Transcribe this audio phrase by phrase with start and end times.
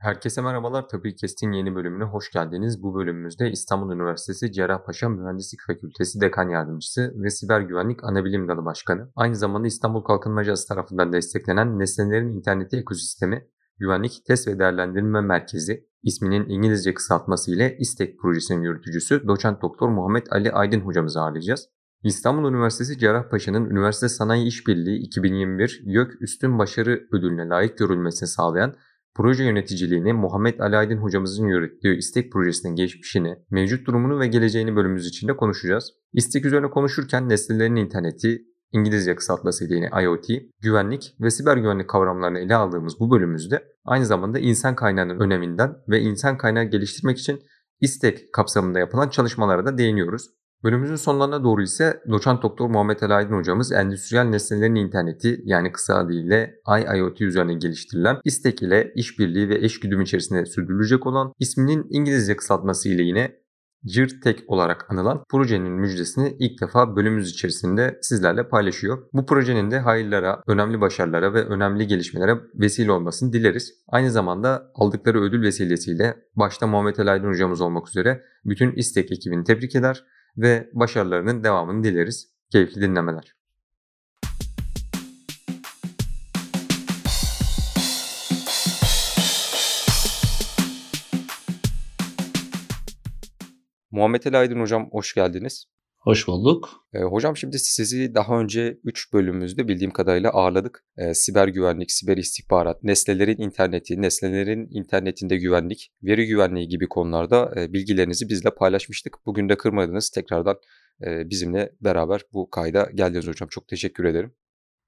[0.00, 0.88] Herkese merhabalar.
[0.88, 2.82] Tabii Kestin yeni bölümüne hoş geldiniz.
[2.82, 9.10] Bu bölümümüzde İstanbul Üniversitesi Cerrahpaşa Mühendislik Fakültesi Dekan Yardımcısı ve Siber Güvenlik Anabilim Dalı Başkanı.
[9.16, 13.46] Aynı zamanda İstanbul Kalkınma Ajansı tarafından desteklenen Nesnelerin İnterneti Ekosistemi
[13.78, 20.26] Güvenlik Test ve Değerlendirme Merkezi isminin İngilizce kısaltması ile İSTEK projesinin yürütücüsü Doçent Doktor Muhammed
[20.30, 21.68] Ali Aydın hocamızı ağırlayacağız.
[22.02, 28.74] İstanbul Üniversitesi Cerrahpaşa'nın Üniversite Sanayi İşbirliği 2021 YÖK Üstün Başarı Ödülüne layık görülmesini sağlayan
[29.14, 35.36] proje yöneticiliğini Muhammed Ali hocamızın yürüttüğü İstek projesinin geçmişini, mevcut durumunu ve geleceğini bölümümüz içinde
[35.36, 35.92] konuşacağız.
[36.12, 38.42] İstek üzerine konuşurken nesnelerin interneti,
[38.72, 40.26] İngilizce kısaltmasıyla yine IoT,
[40.60, 46.00] güvenlik ve siber güvenlik kavramlarını ele aldığımız bu bölümümüzde aynı zamanda insan kaynağının öneminden ve
[46.00, 47.40] insan kaynağı geliştirmek için
[47.80, 50.30] İstek kapsamında yapılan çalışmalara da değiniyoruz.
[50.64, 55.94] Bölümümüzün sonlarına doğru ise doçent doktor Muhammed Ali Aydın hocamız endüstriyel nesnelerin interneti yani kısa
[55.94, 62.88] adıyla IIoT üzerine geliştirilen İstek ile işbirliği ve eşgüdüm içerisinde sürdürülecek olan isminin İngilizce kısaltması
[62.88, 63.40] ile yine
[63.84, 68.98] JIRTEK olarak anılan projenin müjdesini ilk defa bölümümüz içerisinde sizlerle paylaşıyor.
[69.12, 73.72] Bu projenin de hayırlara, önemli başarılara ve önemli gelişmelere vesile olmasını dileriz.
[73.88, 79.44] Aynı zamanda aldıkları ödül vesilesiyle başta Muhammed Ali Aydın hocamız olmak üzere bütün İstek ekibini
[79.44, 80.04] tebrik eder
[80.36, 82.30] ve başarılarının devamını dileriz.
[82.52, 83.34] Keyifli dinlemeler.
[93.90, 95.66] Muhammed Ali Aydın Hocam hoş geldiniz.
[96.00, 96.86] Hoş bulduk.
[96.94, 100.84] E, hocam şimdi sizi daha önce 3 bölümümüzde bildiğim kadarıyla ağırladık.
[100.96, 107.72] E, siber güvenlik, siber istihbarat, nesnelerin interneti, nesnelerin internetinde güvenlik, veri güvenliği gibi konularda e,
[107.72, 109.16] bilgilerinizi bizle paylaşmıştık.
[109.26, 110.10] Bugün de kırmadınız.
[110.10, 110.56] Tekrardan
[111.06, 113.48] e, bizimle beraber bu kayda geldiniz hocam.
[113.48, 114.34] Çok teşekkür ederim.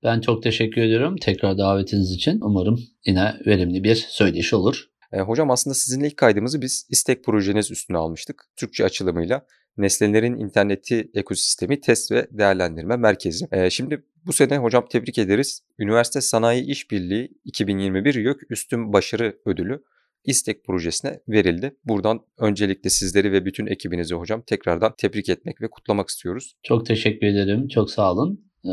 [0.04, 2.40] Ben çok teşekkür ediyorum tekrar davetiniz için.
[2.40, 4.84] Umarım yine verimli bir söyleşi olur.
[5.12, 8.44] E, hocam aslında sizinle ilk kaydımızı biz istek projeniz üstüne almıştık.
[8.56, 13.46] Türkçe açılımıyla Nesnelerin İnterneti Ekosistemi Test ve Değerlendirme Merkezi.
[13.52, 15.62] E, şimdi bu sene hocam tebrik ederiz.
[15.78, 19.82] Üniversite Sanayi İşbirliği 2021 YÖK Üstün Başarı Ödülü
[20.24, 21.76] İstek projesine verildi.
[21.84, 26.54] Buradan öncelikle sizleri ve bütün ekibinizi hocam tekrardan tebrik etmek ve kutlamak istiyoruz.
[26.62, 27.68] Çok teşekkür ederim.
[27.68, 28.44] Çok sağ olun.
[28.64, 28.68] Ee,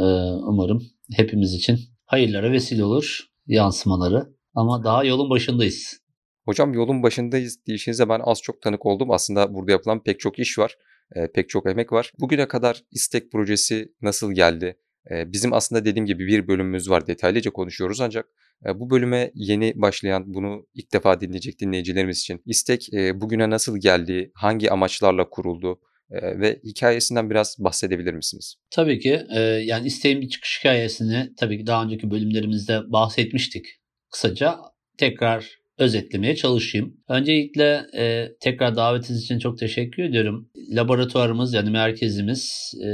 [0.47, 0.83] umarım
[1.15, 4.33] hepimiz için hayırlara vesile olur yansımaları.
[4.53, 5.99] Ama daha yolun başındayız.
[6.45, 9.11] Hocam yolun başındayız deyişinize ben az çok tanık oldum.
[9.11, 10.75] Aslında burada yapılan pek çok iş var.
[11.15, 12.13] E, pek çok emek var.
[12.19, 14.77] Bugüne kadar istek projesi nasıl geldi?
[15.11, 17.07] E, bizim aslında dediğim gibi bir bölümümüz var.
[17.07, 18.25] Detaylıca konuşuyoruz ancak
[18.65, 23.77] e, bu bölüme yeni başlayan, bunu ilk defa dinleyecek dinleyicilerimiz için istek e, bugüne nasıl
[23.77, 24.31] geldi?
[24.35, 25.79] Hangi amaçlarla kuruldu?
[26.11, 28.55] Ve hikayesinden biraz bahsedebilir misiniz?
[28.71, 29.21] Tabii ki.
[29.63, 33.65] Yani isteğin bir çıkış hikayesini tabii ki daha önceki bölümlerimizde bahsetmiştik.
[34.11, 34.59] Kısaca
[34.97, 36.97] tekrar özetlemeye çalışayım.
[37.07, 40.49] Öncelikle e, tekrar davetiniz için çok teşekkür ediyorum.
[40.71, 42.89] Laboratuvarımız yani merkezimiz e,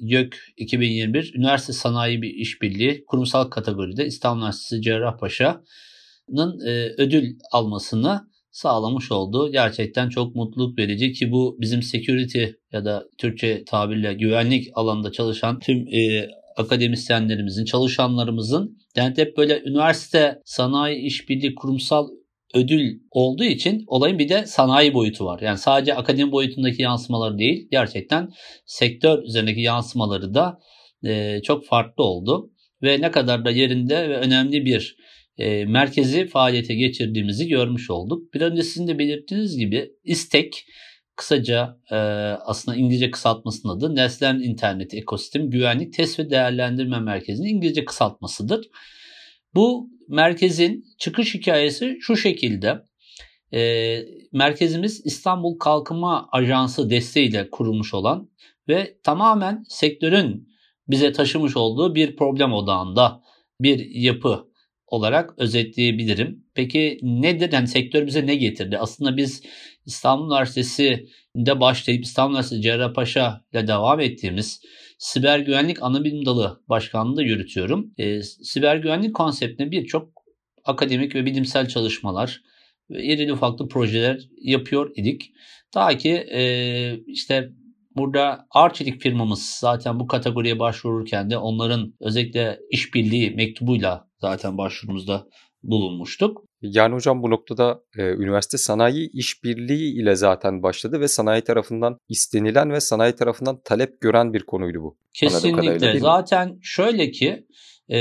[0.00, 8.20] YÖK 2021 Üniversite Sanayi bir İşbirliği kurumsal kategoride İstanbul Üniversitesi Cerrahpaşa'nın e, ödül almasını
[8.50, 9.52] sağlamış oldu.
[9.52, 15.58] Gerçekten çok mutluluk verici ki bu bizim security ya da Türkçe tabirle güvenlik alanında çalışan
[15.58, 22.08] tüm e, akademisyenlerimizin, çalışanlarımızın yani hep böyle üniversite sanayi işbirliği kurumsal
[22.54, 25.40] ödül olduğu için olayın bir de sanayi boyutu var.
[25.40, 28.28] Yani sadece akademi boyutundaki yansımaları değil, gerçekten
[28.66, 30.58] sektör üzerindeki yansımaları da
[31.04, 32.50] e, çok farklı oldu.
[32.82, 34.96] Ve ne kadar da yerinde ve önemli bir
[35.38, 38.34] e, merkezi faaliyete geçirdiğimizi görmüş olduk.
[38.34, 40.64] Bir önce sizin belirttiğiniz gibi istek
[41.16, 41.96] kısaca e,
[42.44, 48.68] aslında İngilizce kısaltmasının adı Nesnelerin İnterneti Ekosistem Güvenlik Test ve Değerlendirme Merkezi'nin İngilizce kısaltmasıdır.
[49.54, 52.82] Bu merkezin çıkış hikayesi şu şekilde.
[53.54, 54.00] E,
[54.32, 58.30] merkezimiz İstanbul Kalkınma Ajansı desteğiyle kurulmuş olan
[58.68, 60.48] ve tamamen sektörün
[60.88, 63.22] bize taşımış olduğu bir problem odağında
[63.60, 64.48] bir yapı
[64.86, 66.44] olarak özetleyebilirim.
[66.54, 67.52] Peki nedir?
[67.52, 68.78] Yani sektör bize ne getirdi?
[68.78, 69.42] Aslında biz
[69.86, 74.60] İstanbul Üniversitesi'nde başlayıp İstanbul Üniversitesi Cerrahpaşa ile devam ettiğimiz
[74.98, 77.94] siber güvenlik anabilim dalı başkanlığı yürütüyorum.
[77.98, 80.12] E, siber güvenlik konseptine birçok
[80.64, 82.42] akademik ve bilimsel çalışmalar
[82.90, 85.32] ve irili ufaklı projeler yapıyor idik.
[85.72, 87.50] Ta ki e, işte
[87.96, 95.26] Burada Arçelik firmamız zaten bu kategoriye başvururken de onların özellikle işbirliği mektubuyla zaten başvurumuzda
[95.62, 96.44] bulunmuştuk.
[96.62, 102.72] Yani hocam bu noktada e, üniversite sanayi işbirliği ile zaten başladı ve sanayi tarafından istenilen
[102.72, 104.96] ve sanayi tarafından talep gören bir konuydu bu.
[105.14, 105.98] Kesinlikle.
[105.98, 107.46] Zaten şöyle ki
[107.88, 107.98] e,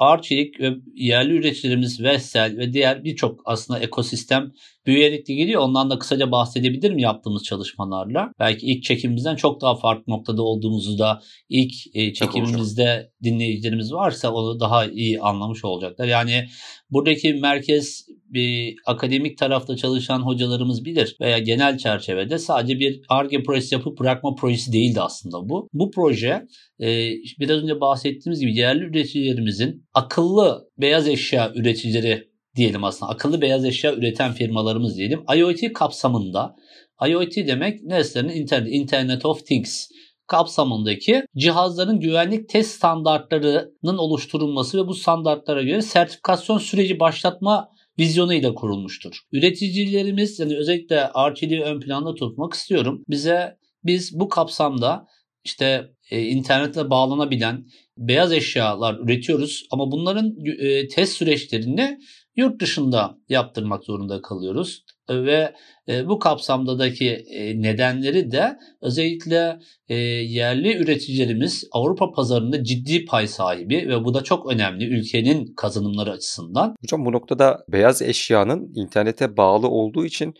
[0.00, 4.52] Arçelik ve yerli üreticilerimiz Vestel ve diğer birçok aslında ekosistem
[4.86, 5.62] büyüyerek de geliyor.
[5.62, 8.32] Ondan da kısaca bahsedebilir mi yaptığımız çalışmalarla?
[8.38, 14.60] Belki ilk çekimimizden çok daha farklı noktada olduğumuzu da ilk e, çekimimizde dinleyicilerimiz varsa onu
[14.60, 16.06] daha iyi anlamış olacaklar.
[16.06, 16.46] Yani
[16.90, 23.74] buradaki merkez bir akademik tarafta çalışan hocalarımız bilir veya genel çerçevede sadece bir ARGE projesi
[23.74, 25.68] yapıp bırakma projesi değildi aslında bu.
[25.72, 26.46] Bu proje
[26.80, 27.10] e,
[27.40, 33.94] biraz önce bahsettiğimiz gibi yerli üreticilerimizin akıllı beyaz eşya üreticileri diyelim aslında akıllı beyaz eşya
[33.94, 36.56] üreten firmalarımız diyelim IoT kapsamında
[37.08, 39.88] IoT demek nesnelerin internet, Internet of Things
[40.26, 49.20] kapsamındaki cihazların güvenlik test standartlarının oluşturulması ve bu standartlara göre sertifikasyon süreci başlatma vizyonuyla kurulmuştur.
[49.32, 53.04] Üreticilerimiz yani özellikle RTD'yi ön planda tutmak istiyorum.
[53.08, 55.06] Bize biz bu kapsamda
[55.44, 57.66] işte e, internetle bağlanabilen
[57.96, 61.98] beyaz eşyalar üretiyoruz ama bunların e, test süreçlerini
[62.36, 65.54] yurt dışında yaptırmak zorunda kalıyoruz ve
[65.88, 69.58] e, bu kapsamdaki e, nedenleri de özellikle
[69.88, 76.10] e, yerli üreticilerimiz Avrupa pazarında ciddi pay sahibi ve bu da çok önemli ülkenin kazanımları
[76.10, 76.76] açısından.
[76.82, 80.34] Hocam bu noktada beyaz eşyanın internete bağlı olduğu için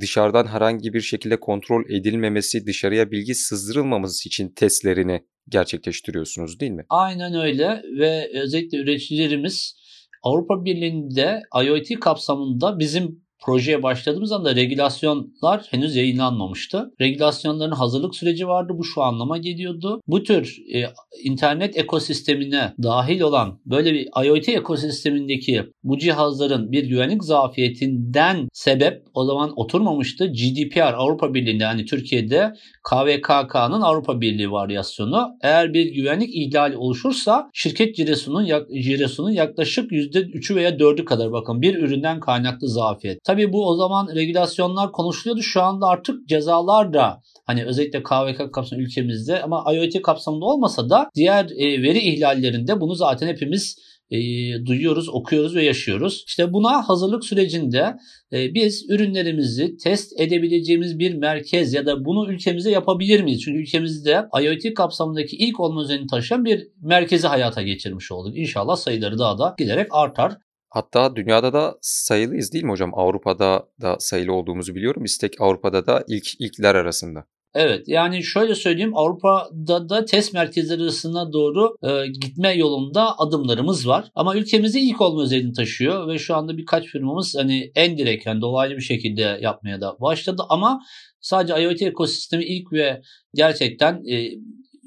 [0.00, 6.84] dışarıdan herhangi bir şekilde kontrol edilmemesi, dışarıya bilgi sızdırılmaması için testlerini gerçekleştiriyorsunuz değil mi?
[6.88, 9.80] Aynen öyle ve özellikle üreticilerimiz
[10.22, 16.90] Avrupa Birliği'nde IoT kapsamında bizim projeye başladığımız anda regülasyonlar henüz yayınlanmamıştı.
[17.00, 18.72] Regülasyonların hazırlık süreci vardı.
[18.76, 20.00] Bu şu anlama geliyordu.
[20.06, 20.84] Bu tür e,
[21.24, 29.24] internet ekosistemine dahil olan böyle bir IoT ekosistemindeki bu cihazların bir güvenlik zafiyetinden sebep o
[29.24, 30.26] zaman oturmamıştı.
[30.26, 32.52] GDPR Avrupa Birliği'nde yani Türkiye'de
[32.90, 38.48] KVKK'nın Avrupa Birliği varyasyonu eğer bir güvenlik ihlali oluşursa şirket cirosunun,
[38.82, 43.24] cirosunun yaklaşık %3'ü veya 4'ü kadar bakın bir üründen kaynaklı zafiyet.
[43.30, 45.42] Tabii bu o zaman regülasyonlar konuşuluyordu.
[45.42, 51.08] Şu anda artık cezalar da hani özellikle KVK kapsamında ülkemizde ama IoT kapsamında olmasa da
[51.14, 53.78] diğer e, veri ihlallerinde bunu zaten hepimiz
[54.10, 54.18] e,
[54.66, 56.24] duyuyoruz, okuyoruz ve yaşıyoruz.
[56.26, 57.96] İşte buna hazırlık sürecinde
[58.32, 63.42] e, biz ürünlerimizi test edebileceğimiz bir merkez ya da bunu ülkemizde yapabilir miyiz?
[63.44, 68.38] Çünkü ülkemizde IoT kapsamındaki ilk olma özelliğini taşıyan bir merkezi hayata geçirmiş olduk.
[68.38, 70.36] İnşallah sayıları daha da giderek artar.
[70.70, 72.90] Hatta dünyada da sayılıyız değil mi hocam?
[72.94, 75.04] Avrupa'da da sayılı olduğumuzu biliyorum.
[75.04, 77.24] İstek Avrupa'da da ilk ilkler arasında.
[77.54, 84.10] Evet yani şöyle söyleyeyim Avrupa'da da test merkezleri arasına doğru e, gitme yolunda adımlarımız var.
[84.14, 88.40] Ama ülkemizde ilk olma özelliğini taşıyor ve şu anda birkaç firmamız hani en direkt yani
[88.40, 90.42] dolaylı bir şekilde yapmaya da başladı.
[90.48, 90.80] Ama
[91.20, 93.00] sadece IoT ekosistemi ilk ve
[93.34, 94.30] gerçekten e,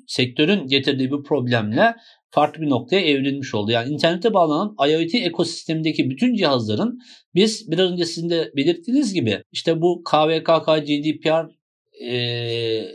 [0.08, 1.96] sektörün getirdiği bir problemle
[2.34, 3.72] farklı bir noktaya evrilmiş oldu.
[3.72, 7.00] Yani internete bağlanan IoT ekosistemindeki bütün cihazların
[7.36, 11.46] biz biraz önce sizin de belirttiğiniz gibi işte bu KVKK, GDPR
[12.12, 12.86] e,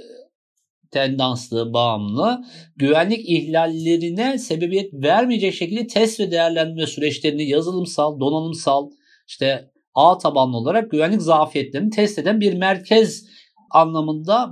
[0.90, 2.44] tendanslı, bağımlı
[2.76, 8.90] güvenlik ihlallerine sebebiyet vermeyecek şekilde test ve değerlendirme süreçlerini yazılımsal, donanımsal,
[9.28, 13.24] işte ağ tabanlı olarak güvenlik zafiyetlerini test eden bir merkez
[13.70, 14.50] anlamında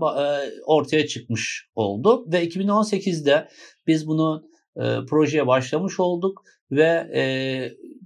[0.66, 2.24] ortaya çıkmış oldu.
[2.32, 3.48] Ve 2018'de
[3.86, 7.22] biz bunu e, projeye başlamış olduk ve e,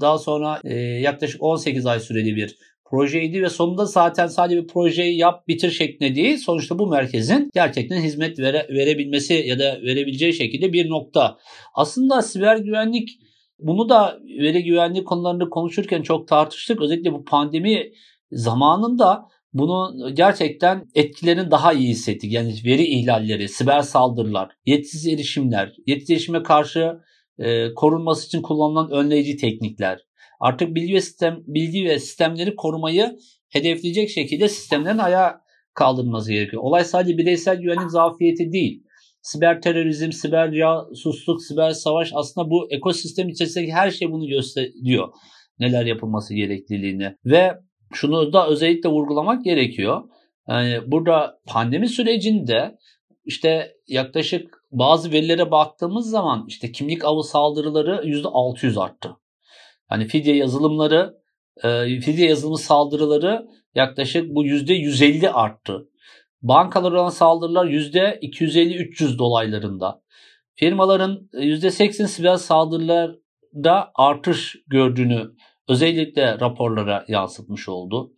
[0.01, 2.57] daha sonra e, yaklaşık 18 ay süreli bir
[2.91, 8.01] projeydi ve sonunda zaten sadece bir projeyi yap bitir şeklinde değil sonuçta bu merkezin gerçekten
[8.01, 11.39] hizmet vere, verebilmesi ya da verebileceği şekilde bir nokta.
[11.75, 13.09] Aslında siber güvenlik
[13.59, 16.83] bunu da veri güvenlik konularında konuşurken çok tartıştık.
[16.83, 17.93] Özellikle bu pandemi
[18.33, 22.33] zamanında bunu gerçekten etkilerini daha iyi hissettik.
[22.33, 27.01] Yani veri ihlalleri, siber saldırılar, yetsiz erişimler, yetsiz erişime karşı
[27.39, 29.99] e, korunması için kullanılan önleyici teknikler.
[30.41, 35.41] Artık bilgi ve sistem bilgi ve sistemleri korumayı hedefleyecek şekilde sistemlerin ayağa
[35.75, 36.63] kaldırılması gerekiyor.
[36.63, 38.83] Olay sadece bireysel güvenlik zafiyeti değil.
[39.23, 45.09] Siber terörizm, siber casusluk, siber savaş aslında bu ekosistem içerisindeki her şey bunu gösteriyor.
[45.59, 47.53] Neler yapılması gerekliliğini ve
[47.93, 50.03] şunu da özellikle vurgulamak gerekiyor.
[50.49, 52.79] Yani burada pandemi sürecinde
[53.25, 59.17] işte yaklaşık bazı verilere baktığımız zaman işte kimlik avı saldırıları %600 arttı.
[59.89, 61.15] Hani fidye yazılımları,
[61.65, 65.89] e, fidye yazılımı saldırıları yaklaşık bu %150 arttı.
[66.43, 70.03] Bankalara olan saldırılar %250-300 dolaylarında.
[70.55, 75.31] Firmaların %80 siber saldırılarda artış gördüğünü
[75.71, 78.13] özellikle raporlara yansıtmış oldu.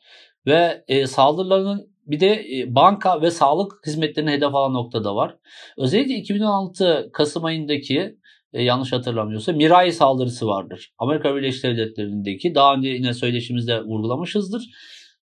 [0.47, 5.37] Ve e, saldırıların bir de e, banka ve sağlık hizmetlerine hedef alan noktada var.
[5.79, 8.17] Özellikle 2016 Kasım ayındaki
[8.53, 10.93] e, yanlış hatırlamıyorsa Mirai saldırısı vardır.
[10.99, 14.63] Amerika Birleşik Devletleri'ndeki daha önce yine söyleşimizde vurgulamışızdır.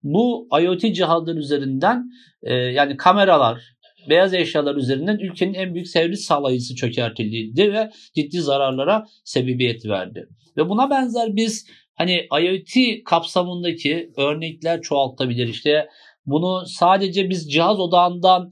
[0.03, 2.05] Bu IoT cihazlar üzerinden
[2.43, 3.63] e, yani kameralar,
[4.09, 10.29] beyaz eşyalar üzerinden ülkenin en büyük servis sağlayıcısı çökertildi ve ciddi zararlara sebebiyet verdi.
[10.57, 15.49] Ve buna benzer biz hani IoT kapsamındaki örnekler çoğaltabilir.
[15.49, 15.89] İşte
[16.27, 18.51] bunu sadece biz cihaz odağından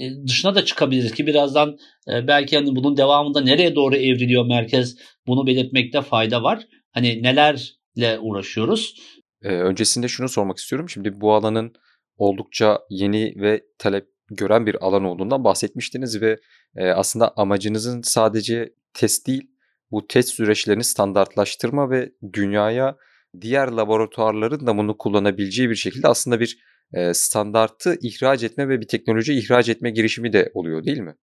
[0.00, 4.96] e, dışına da çıkabiliriz ki birazdan e, belki hani bunun devamında nereye doğru evriliyor merkez
[5.26, 6.66] bunu belirtmekte fayda var.
[6.92, 8.94] Hani nelerle uğraşıyoruz?
[9.42, 10.88] Ee, öncesinde şunu sormak istiyorum.
[10.88, 11.72] Şimdi bu alanın
[12.16, 16.38] oldukça yeni ve talep gören bir alan olduğundan bahsetmiştiniz ve
[16.76, 19.50] e, aslında amacınızın sadece test değil,
[19.90, 22.96] bu test süreçlerini standartlaştırma ve dünyaya
[23.40, 26.58] diğer laboratuvarların da bunu kullanabileceği bir şekilde aslında bir
[26.94, 31.14] e, standartı ihraç etme ve bir teknoloji ihraç etme girişimi de oluyor değil mi?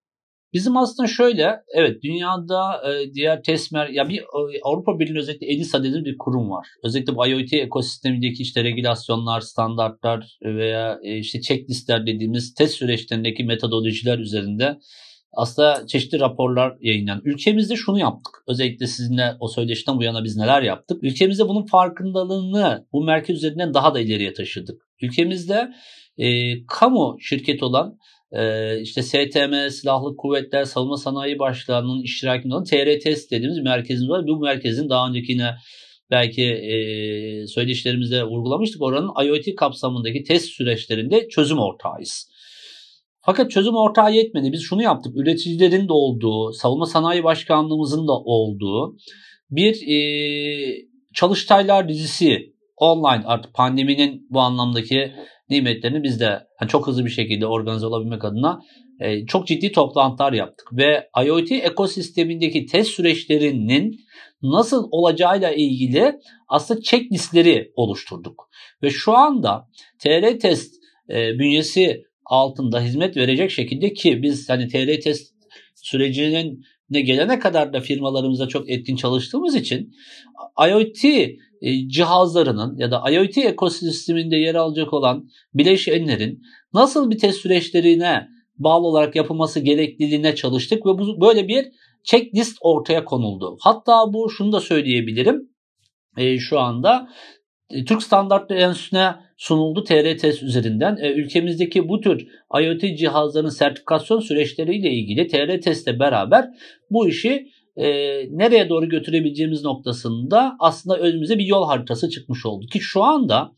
[0.54, 4.24] Bizim aslında şöyle, evet dünyada e, diğer testmer, ya bir
[4.64, 6.68] Avrupa Birliği özellikle ENISA dediğimiz bir kurum var.
[6.84, 14.20] Özellikle bu IoT ekosistemindeki işte regülasyonlar, standartlar veya e, işte checklistler dediğimiz test süreçlerindeki metodolojiler
[14.20, 14.78] üzerinde
[15.36, 17.22] aslında çeşitli raporlar yayınlanan.
[17.26, 18.34] Ülkemizde şunu yaptık.
[18.48, 21.04] Özellikle sizinle o söyleşiden bu yana biz neler yaptık?
[21.04, 24.82] Ülkemizde bunun farkındalığını bu merkez üzerinden daha da ileriye taşıdık.
[25.02, 25.74] Ülkemizde
[26.18, 26.28] e,
[26.66, 27.98] kamu şirketi olan
[28.32, 34.28] e, işte STM, Silahlı Kuvvetler, Savunma Sanayi Başkanlığı'nın iştirakinde olan TRTS dediğimiz merkezimiz var.
[34.28, 35.56] Bu merkezin daha önceki yine
[36.12, 36.78] belki e,
[37.48, 38.82] söyleşilerimizde vurgulamıştık.
[38.82, 42.35] Oranın IoT kapsamındaki test süreçlerinde çözüm ortağıyız.
[43.26, 44.52] Fakat çözüm ortağı yetmedi.
[44.52, 45.18] Biz şunu yaptık.
[45.18, 48.98] Üreticilerin de olduğu, Savunma Sanayi Başkanlığımızın da olduğu
[49.50, 49.98] bir e,
[51.14, 55.12] çalıştaylar dizisi online artık pandeminin bu anlamdaki
[55.50, 56.26] nimetlerini biz de
[56.62, 58.60] yani çok hızlı bir şekilde organize olabilmek adına
[59.00, 64.00] e, çok ciddi toplantılar yaptık ve IoT ekosistemindeki test süreçlerinin
[64.42, 66.14] nasıl olacağıyla ilgili
[66.48, 68.50] aslında checklistleri oluşturduk.
[68.84, 69.68] Ve şu anda
[70.00, 70.76] TR test
[71.10, 75.34] e, bünyesi altında hizmet verecek şekilde ki biz hani TR test
[75.76, 79.94] sürecinin ne gelene kadar da firmalarımıza çok etkin çalıştığımız için
[80.70, 81.06] IoT
[81.62, 86.42] e, cihazlarının ya da IoT ekosisteminde yer alacak olan bileşenlerin
[86.74, 88.28] nasıl bir test süreçlerine
[88.58, 91.66] bağlı olarak yapılması gerekliliğine çalıştık ve bu böyle bir
[92.04, 93.58] checklist ortaya konuldu.
[93.60, 95.50] Hatta bu şunu da söyleyebilirim.
[96.18, 97.10] E, şu anda
[97.70, 100.98] Türk Standartları Enstitüsü'ne sunuldu TRTS üzerinden.
[101.02, 102.28] E, ülkemizdeki bu tür
[102.62, 106.50] IoT cihazların sertifikasyon süreçleriyle ilgili TRTS ile beraber
[106.90, 107.88] bu işi e,
[108.30, 112.66] nereye doğru götürebileceğimiz noktasında aslında önümüze bir yol haritası çıkmış oldu.
[112.66, 113.52] Ki şu anda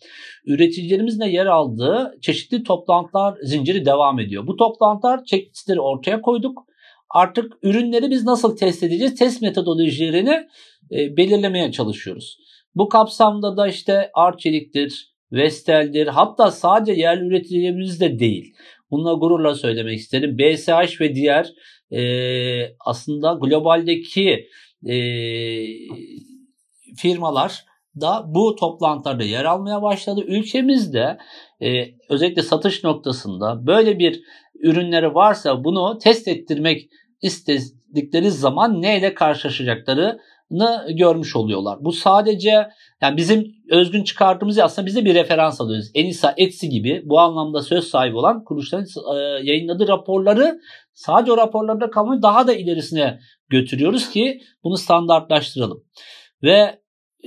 [0.45, 4.47] üreticilerimizle yer aldığı çeşitli toplantılar zinciri devam ediyor.
[4.47, 6.67] Bu toplantılar checklistleri ortaya koyduk.
[7.09, 9.15] Artık ürünleri biz nasıl test edeceğiz?
[9.15, 10.47] Test metodolojilerini
[10.91, 12.37] e, belirlemeye çalışıyoruz.
[12.77, 18.53] Bu kapsamda da işte Arçelik'tir, Vestel'dir hatta sadece yerli üreticilerimiz de değil.
[18.91, 20.37] Bununla gururla söylemek isterim.
[20.37, 21.47] BSH ve diğer
[21.91, 22.01] e,
[22.79, 24.47] aslında globaldeki
[24.85, 24.97] e,
[26.97, 27.65] firmalar
[28.01, 30.21] da bu toplantılarda yer almaya başladı.
[30.27, 31.17] Ülkemizde
[31.61, 34.21] e, özellikle satış noktasında böyle bir
[34.59, 36.89] ürünleri varsa bunu test ettirmek
[37.21, 40.19] istedikleri zaman neyle karşılaşacakları
[40.89, 41.77] görmüş oluyorlar.
[41.81, 42.67] Bu sadece
[43.01, 45.91] yani bizim özgün çıkardığımız aslında bize bir referans alıyoruz.
[45.93, 50.59] Enisa, Etsi gibi bu anlamda söz sahibi olan kuruluşların e, yayınladığı raporları
[50.93, 55.83] sadece o raporlarda kalmayı daha da ilerisine götürüyoruz ki bunu standartlaştıralım.
[56.43, 56.79] Ve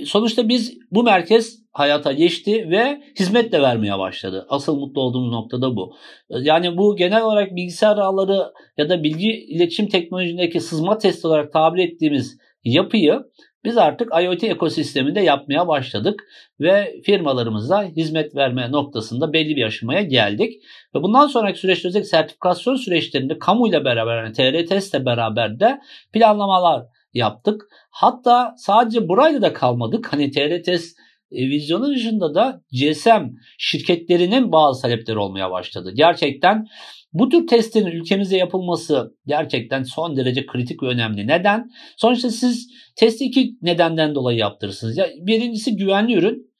[0.05, 4.45] sonuçta biz bu merkez hayata geçti ve hizmet de vermeye başladı.
[4.49, 5.95] Asıl mutlu olduğumuz nokta da bu.
[6.29, 11.79] Yani bu genel olarak bilgisayar ağları ya da bilgi iletişim teknolojisindeki sızma testi olarak tabir
[11.79, 13.23] ettiğimiz yapıyı
[13.63, 16.23] biz artık IoT ekosisteminde yapmaya başladık
[16.59, 20.53] ve firmalarımıza hizmet verme noktasında belli bir aşamaya geldik.
[20.95, 25.79] Ve bundan sonraki süreçte özellikle sertifikasyon süreçlerinde kamuyla beraber yani TRTS ile beraber de
[26.13, 27.61] planlamalar yaptık.
[27.91, 30.13] Hatta sadece burayla da kalmadık.
[30.13, 30.93] Hani TRTS
[31.31, 33.25] e, vizyonu dışında da GSM
[33.57, 35.91] şirketlerinin bazı talepleri olmaya başladı.
[35.95, 36.67] Gerçekten
[37.13, 41.27] bu tür testlerin ülkemizde yapılması gerçekten son derece kritik ve önemli.
[41.27, 41.69] Neden?
[41.97, 44.97] Sonuçta siz testi iki nedenden dolayı yaptırırsınız.
[44.97, 46.51] Ya, birincisi güvenli ürün.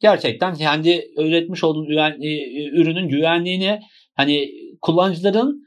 [0.00, 3.80] Gerçekten kendi üretmiş olduğunuz e, ürünün güvenliğini
[4.14, 4.50] hani
[4.80, 5.62] kullanıcıların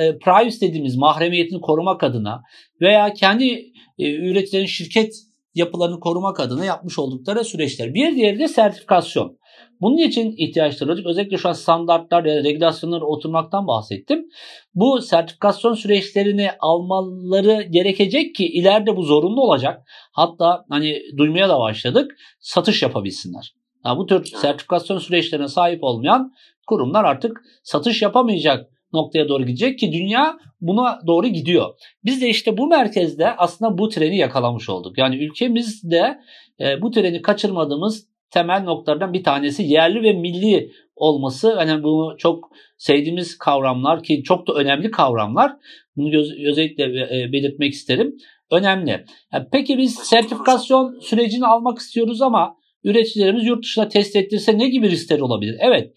[0.00, 2.42] e, privacy dediğimiz mahremiyetini korumak adına
[2.80, 5.14] veya kendi e, üretilerin şirket
[5.54, 7.94] yapılarını korumak adına yapmış oldukları süreçler.
[7.94, 9.38] Bir diğeri de sertifikasyon.
[9.82, 11.06] Bunun için ihtiyaçları olacak.
[11.06, 14.28] Özellikle şu an standartlar ya da regülasyonlara oturmaktan bahsettim.
[14.74, 19.82] Bu sertifikasyon süreçlerini almaları gerekecek ki ileride bu zorunlu olacak.
[20.12, 22.16] Hatta hani duymaya da başladık.
[22.40, 23.54] Satış yapabilsinler.
[23.84, 26.32] Yani bu tür sertifikasyon süreçlerine sahip olmayan
[26.66, 31.74] kurumlar artık satış yapamayacak noktaya doğru gidecek ki dünya buna doğru gidiyor.
[32.04, 34.98] Biz de işte bu merkezde aslında bu treni yakalamış olduk.
[34.98, 36.18] Yani ülkemizde
[36.60, 41.56] e, bu treni kaçırmadığımız temel noktalardan bir tanesi yerli ve milli olması.
[41.58, 45.52] Yani bunu çok sevdiğimiz kavramlar ki çok da önemli kavramlar.
[45.96, 48.16] Bunu göz, özellikle e, belirtmek isterim.
[48.50, 49.04] Önemli.
[49.52, 55.20] Peki biz sertifikasyon sürecini almak istiyoruz ama üreticilerimiz yurt dışına test ettirse ne gibi riskler
[55.20, 55.56] olabilir?
[55.60, 55.92] Evet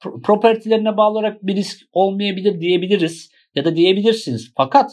[0.00, 4.52] propertilerine bağlı olarak bir risk olmayabilir diyebiliriz ya da diyebilirsiniz.
[4.56, 4.90] Fakat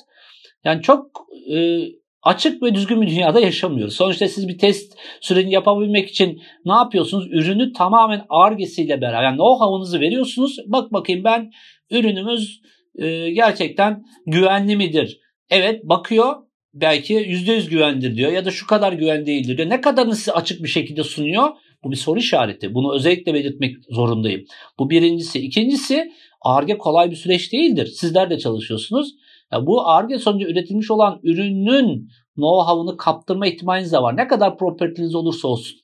[0.64, 1.80] yani çok e,
[2.24, 3.96] açık ve düzgün bir dünyada yaşamıyoruz.
[3.96, 7.28] Sonuçta siz bir test sürecini yapabilmek için ne yapıyorsunuz?
[7.32, 10.58] Ürünü tamamen argesiyle beraber yani know-how'ınızı veriyorsunuz.
[10.66, 11.52] Bak bakayım ben
[11.92, 12.62] ürünümüz
[12.96, 15.20] e, gerçekten güvenli midir?
[15.50, 16.36] Evet bakıyor
[16.74, 19.70] belki %100 güvendir diyor ya da şu kadar güven değildir diyor.
[19.70, 21.50] Ne kadarını size açık bir şekilde sunuyor?
[21.84, 22.74] Bu bir soru işareti.
[22.74, 24.46] Bunu özellikle belirtmek zorundayım.
[24.80, 25.40] Bu birincisi.
[25.40, 26.12] İkincisi
[26.42, 27.86] ARGE kolay bir süreç değildir.
[27.86, 29.16] Sizler de çalışıyorsunuz.
[29.54, 34.18] Ya bu ARGE sonucu üretilmiş olan ürünün know-how'ını kaptırma ihtimaliniz de var.
[34.18, 35.78] Ne kadar propertiniz olursa olsun.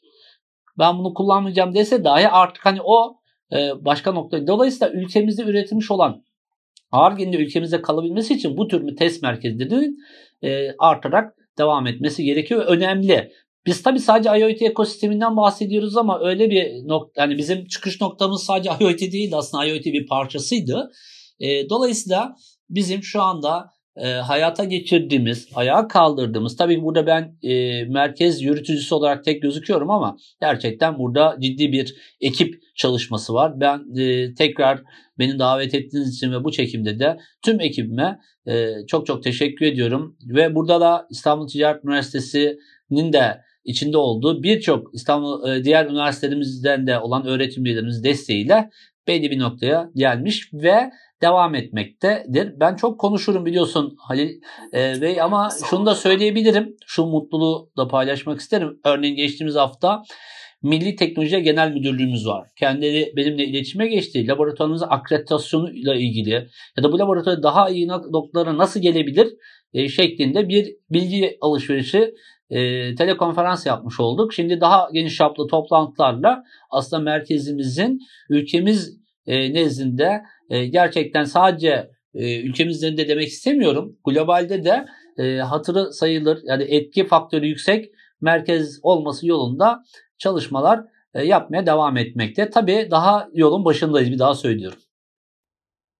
[0.79, 3.19] Ben bunu kullanmayacağım dese dahi artık hani o
[3.53, 4.47] e, başka nokta.
[4.47, 6.23] Dolayısıyla ülkemizde üretilmiş olan
[6.91, 9.97] ARGE'nin de ülkemizde kalabilmesi için bu tür test merkezlerinin
[10.41, 12.65] e, artarak devam etmesi gerekiyor.
[12.67, 13.31] Önemli.
[13.65, 18.69] Biz tabii sadece IoT ekosisteminden bahsediyoruz ama öyle bir nokta yani bizim çıkış noktamız sadece
[18.79, 20.91] IoT değildi aslında IoT bir parçasıydı.
[21.39, 22.35] E, dolayısıyla
[22.69, 29.23] bizim şu anda e, hayata geçirdiğimiz, ayağa kaldırdığımız, tabii burada ben e, merkez yürütücüsü olarak
[29.23, 33.59] tek gözüküyorum ama gerçekten burada ciddi bir ekip çalışması var.
[33.59, 34.81] Ben e, tekrar
[35.19, 40.17] beni davet ettiğiniz için ve bu çekimde de tüm ekibime e, çok çok teşekkür ediyorum.
[40.25, 46.99] Ve burada da İstanbul Ticaret Üniversitesi'nin de içinde olduğu birçok İstanbul e, diğer üniversitelerimizden de
[46.99, 48.69] olan öğretim üyelerimiz desteğiyle
[49.07, 52.60] belli bir noktaya gelmiş ve devam etmektedir.
[52.60, 54.41] Ben çok konuşurum biliyorsun Halil
[54.73, 56.75] e, Bey ama şunu da söyleyebilirim.
[56.86, 58.79] Şu mutluluğu da paylaşmak isterim.
[58.86, 60.03] Örneğin geçtiğimiz hafta
[60.63, 62.47] Milli Teknoloji Genel Müdürlüğümüz var.
[62.60, 64.27] Kendileri benimle iletişime geçti.
[64.27, 69.27] Laboratuvarımızın akreditasyonu ile ilgili ya da bu laboratuvar daha iyi noktalara nasıl gelebilir
[69.73, 72.13] e, şeklinde bir bilgi alışverişi
[72.49, 74.34] e, telekonferans yapmış olduk.
[74.34, 78.98] Şimdi daha geniş çaplı toplantılarla aslında merkezimizin ülkemiz
[79.30, 83.98] e, nezdinde e, gerçekten sadece e, ülkemizden de demek istemiyorum.
[84.06, 84.86] Globalde de
[85.18, 87.86] e, hatırı sayılır yani etki faktörü yüksek
[88.22, 89.84] merkez olması yolunda
[90.18, 90.80] çalışmalar
[91.13, 92.50] e, yapmaya devam etmekte.
[92.50, 94.80] Tabii daha yolun başındayız bir daha söylüyorum.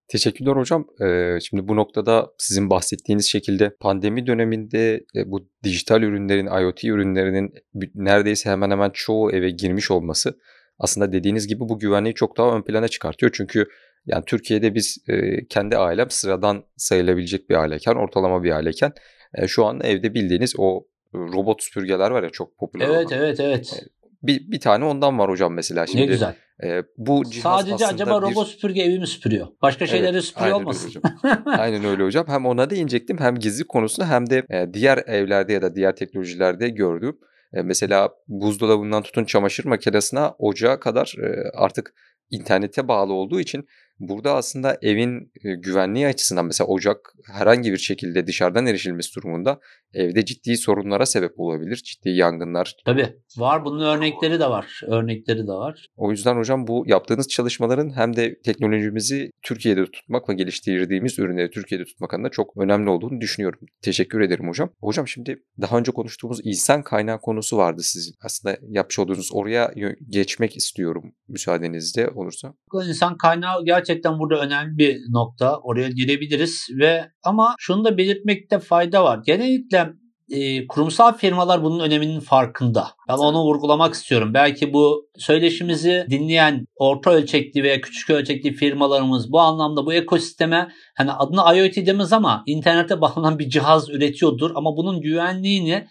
[0.08, 0.88] Teşekkürler hocam.
[1.02, 7.54] Ee, şimdi bu noktada sizin bahsettiğiniz şekilde pandemi döneminde e, bu dijital ürünlerin, IoT ürünlerinin
[7.96, 10.40] neredeyse hemen hemen çoğu eve girmiş olması
[10.80, 13.32] aslında dediğiniz gibi bu güvenliği çok daha ön plana çıkartıyor.
[13.36, 13.66] Çünkü
[14.06, 18.94] yani Türkiye'de biz e, kendi ailem sıradan sayılabilecek bir aileken, ortalama bir aileken
[19.34, 23.20] e, şu an evde bildiğiniz o robot süpürgeler var ya çok popüler Evet, olan.
[23.20, 23.84] evet, evet.
[24.24, 25.88] Bir, bir tane ondan var hocam mesela.
[25.88, 26.36] Şimdi, ne güzel.
[26.64, 28.32] E, bu cihaz Sadece acaba bir...
[28.32, 29.48] robot süpürge evi mi süpürüyor?
[29.62, 30.92] Başka evet, şeyleri süpürüyor aynen olmasın?
[30.96, 31.44] Öyle hocam.
[31.46, 32.26] aynen öyle hocam.
[32.28, 36.70] Hem ona değinecektim hem gizli konusunda hem de e, diğer evlerde ya da diğer teknolojilerde
[36.70, 37.18] gördüğüm
[37.54, 41.94] e, mesela buzdolabından tutun çamaşır makinesine ocağa kadar e, artık
[42.30, 43.68] internete bağlı olduğu için
[44.00, 49.60] Burada aslında evin güvenliği açısından mesela ocak herhangi bir şekilde dışarıdan erişilmesi durumunda
[49.94, 51.76] evde ciddi sorunlara sebep olabilir.
[51.76, 52.76] Ciddi yangınlar.
[52.86, 54.82] Tabii var bunun örnekleri de var.
[54.88, 55.88] Örnekleri de var.
[55.96, 61.86] O yüzden hocam bu yaptığınız çalışmaların hem de teknolojimizi Türkiye'de tutmak ve geliştirdiğimiz ürünleri Türkiye'de
[61.86, 63.60] tutmak adına çok önemli olduğunu düşünüyorum.
[63.82, 64.70] Teşekkür ederim hocam.
[64.82, 68.16] Hocam şimdi daha önce konuştuğumuz insan kaynağı konusu vardı sizin.
[68.22, 69.74] Aslında yapmış olduğunuz oraya
[70.10, 72.54] geçmek istiyorum müsaadenizle olursa.
[72.74, 75.58] İnsan kaynağı gerçekten gerçekten burada önemli bir nokta.
[75.58, 79.20] Oraya girebiliriz ve ama şunu da belirtmekte fayda var.
[79.26, 79.90] Genellikle
[80.30, 82.88] e, kurumsal firmalar bunun öneminin farkında.
[83.10, 84.34] Ben onu vurgulamak istiyorum.
[84.34, 91.12] Belki bu söyleşimizi dinleyen orta ölçekli veya küçük ölçekli firmalarımız bu anlamda bu ekosisteme hani
[91.12, 95.88] adını IoT demez ama internete bağlanan bir cihaz üretiyordur ama bunun güvenliğini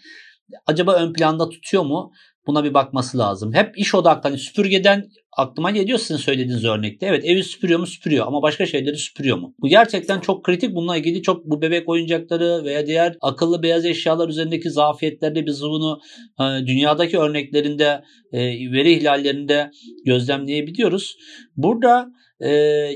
[0.67, 2.11] acaba ön planda tutuyor mu?
[2.49, 3.53] Buna bir bakması lazım.
[3.53, 4.29] Hep iş odaklı.
[4.29, 7.05] Hani süpürgeden aklıma geliyor sizin söylediğiniz örnekte.
[7.05, 9.55] Evet evi süpürüyor mu süpürüyor ama başka şeyleri süpürüyor mu?
[9.59, 10.75] Bu gerçekten çok kritik.
[10.75, 15.99] Bununla ilgili çok bu bebek oyuncakları veya diğer akıllı beyaz eşyalar üzerindeki zafiyetlerde biz bunu
[16.39, 18.39] e, dünyadaki örneklerinde e,
[18.71, 19.71] veri ihlallerinde
[20.05, 21.17] gözlemleyebiliyoruz.
[21.57, 22.09] Burada
[22.39, 22.49] e,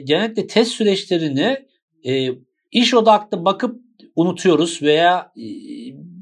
[0.04, 1.58] genellikle test süreçlerini
[2.06, 2.30] e,
[2.72, 3.76] iş odaklı bakıp
[4.16, 5.46] unutuyoruz veya e,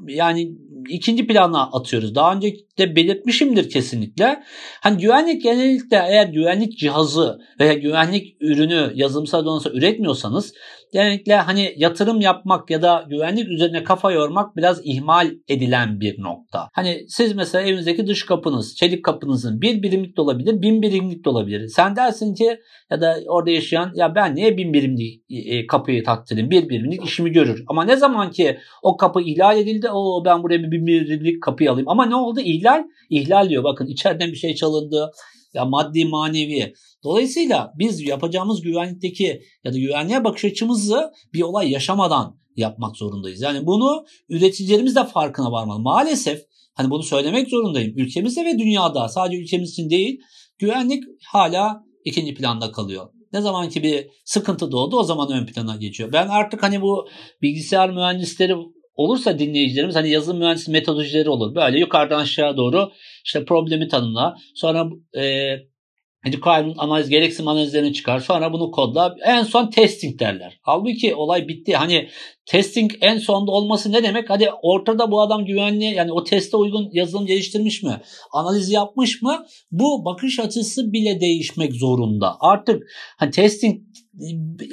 [0.07, 0.51] yani
[0.89, 2.15] ikinci plana atıyoruz.
[2.15, 4.43] Daha önce de belirtmişimdir kesinlikle.
[4.81, 10.53] Hani güvenlik genellikle eğer güvenlik cihazı veya güvenlik ürünü yazılımsal donanımsa üretmiyorsanız
[10.91, 16.69] genellikle hani yatırım yapmak ya da güvenlik üzerine kafa yormak biraz ihmal edilen bir nokta.
[16.73, 21.29] Hani siz mesela evinizdeki dış kapınız, çelik kapınızın bir birimlik de olabilir, bin birimlik de
[21.29, 21.67] olabilir.
[21.67, 22.57] Sen dersin ki
[22.91, 26.49] ya da orada yaşayan ya ben niye bin birimlik e, kapıyı taktırayım?
[26.49, 27.63] Bir birimlik işimi görür.
[27.67, 31.71] Ama ne zaman ki o kapı ihlal edildi o ben buraya bir bin birimlik kapıyı
[31.71, 31.89] alayım.
[31.89, 32.39] Ama ne oldu?
[32.39, 33.63] İhlal, ihlal diyor.
[33.63, 35.11] Bakın içeriden bir şey çalındı.
[35.53, 36.73] Ya maddi manevi.
[37.03, 43.41] Dolayısıyla biz yapacağımız güvenlikteki ya da güvenliğe bakış açımızı bir olay yaşamadan yapmak zorundayız.
[43.41, 45.79] Yani bunu üreticilerimiz de farkına varmalı.
[45.79, 46.41] Maalesef
[46.73, 47.93] hani bunu söylemek zorundayım.
[47.97, 50.19] Ülkemizde ve dünyada sadece ülkemiz için değil
[50.59, 53.07] güvenlik hala ikinci planda kalıyor.
[53.33, 56.13] Ne zaman ki bir sıkıntı doğdu o zaman ön plana geçiyor.
[56.13, 57.07] Ben artık hani bu
[57.41, 58.55] bilgisayar mühendisleri
[58.95, 61.55] olursa dinleyicilerimiz hani yazılım mühendisi metodolojileri olur.
[61.55, 62.91] Böyle yukarıdan aşağı doğru
[63.25, 64.35] işte problemi tanımla.
[64.55, 65.55] Sonra e,
[66.25, 68.19] requirement analiz, gereksinim analizlerini çıkar.
[68.19, 69.15] Sonra bunu kodla.
[69.25, 70.59] En son testing derler.
[70.61, 71.75] Halbuki olay bitti.
[71.75, 72.09] Hani
[72.45, 74.29] testing en sonda olması ne demek?
[74.29, 78.01] Hadi ortada bu adam güvenli yani o teste uygun yazılım geliştirmiş mi?
[78.33, 79.45] Analiz yapmış mı?
[79.71, 82.35] Bu bakış açısı bile değişmek zorunda.
[82.39, 82.83] Artık
[83.17, 83.81] hani testing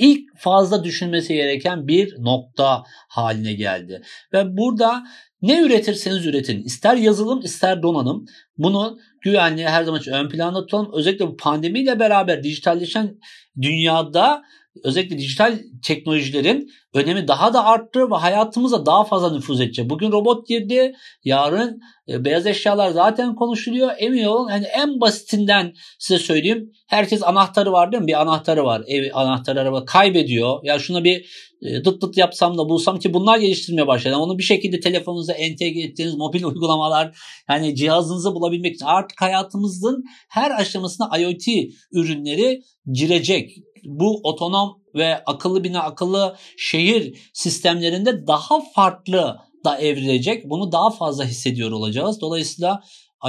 [0.00, 4.02] ilk fazla düşünmesi gereken bir nokta haline geldi.
[4.32, 5.02] Ve burada
[5.42, 6.62] ne üretirseniz üretin.
[6.62, 8.24] ister yazılım ister donanım.
[8.58, 10.90] Bunu güvenliği her zaman ön planda tutalım.
[10.92, 13.18] Özellikle bu pandemiyle beraber dijitalleşen
[13.62, 14.42] dünyada
[14.84, 19.90] özellikle dijital teknolojilerin önemi daha da arttı ve hayatımıza daha fazla nüfuz edecek.
[19.90, 20.92] Bugün robot girdi,
[21.24, 23.90] yarın e, beyaz eşyalar zaten konuşuluyor.
[23.98, 26.72] Emin olun hani en basitinden size söyleyeyim.
[26.86, 28.06] Herkes anahtarı var değil mi?
[28.06, 28.82] Bir anahtarı var.
[28.86, 30.60] Ev anahtarı araba kaybediyor.
[30.62, 34.16] Ya şuna bir e, dıt dıt yapsam da bulsam ki bunlar geliştirmeye başladı.
[34.16, 37.18] Onu bir şekilde telefonunuza entegre ettiğiniz mobil uygulamalar
[37.50, 43.50] yani cihazınızı bulabilmek için artık hayatımızın her aşamasına IoT ürünleri girecek.
[43.84, 50.44] Bu otonom ve akıllı bina, akıllı şehir sistemlerinde daha farklı da evrilecek.
[50.50, 52.20] Bunu daha fazla hissediyor olacağız.
[52.20, 52.82] Dolayısıyla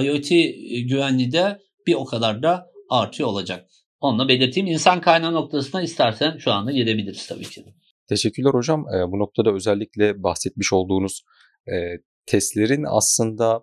[0.04, 0.30] IoT
[0.90, 3.70] güvenliği de bir o kadar da artıyor olacak.
[4.00, 4.68] Onu da belirteyim.
[4.68, 7.66] İnsan kaynağı noktasına istersen şu anda gelebiliriz tabii ki.
[8.10, 8.86] Teşekkürler hocam.
[9.08, 11.24] Bu noktada özellikle bahsetmiş olduğunuz
[12.26, 13.62] testlerin aslında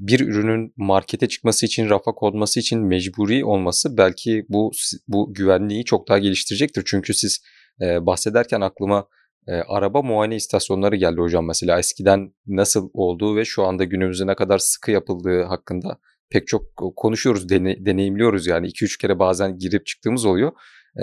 [0.00, 4.70] bir ürünün markete çıkması için, rafa konması için mecburi olması belki bu
[5.08, 6.82] bu güvenliği çok daha geliştirecektir.
[6.86, 7.40] Çünkü siz
[7.80, 9.06] e, bahsederken aklıma
[9.48, 14.34] e, araba muayene istasyonları geldi hocam mesela eskiden nasıl olduğu ve şu anda günümüzde ne
[14.34, 15.98] kadar sıkı yapıldığı hakkında
[16.30, 16.62] pek çok
[16.96, 20.52] konuşuyoruz, dene, deneyimliyoruz yani 2-3 kere bazen girip çıktığımız oluyor.